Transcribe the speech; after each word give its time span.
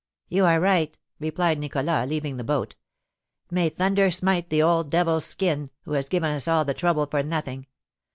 "You 0.29 0.45
are 0.45 0.59
right," 0.59 0.97
replied 1.19 1.59
Nicholas, 1.59 2.09
leaving 2.09 2.37
the 2.37 2.43
boat. 2.43 2.73
"May 3.51 3.69
thunder 3.69 4.09
smite 4.09 4.49
the 4.49 4.63
old 4.63 4.89
devil's 4.89 5.31
kin, 5.35 5.69
who 5.83 5.91
has 5.91 6.09
given 6.09 6.31
us 6.31 6.47
all 6.47 6.65
the 6.65 6.73
trouble 6.73 7.05
for 7.05 7.21
nothing! 7.21 7.67